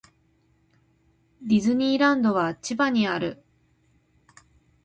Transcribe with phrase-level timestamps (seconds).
[1.43, 3.43] ディズニーランドは千葉にある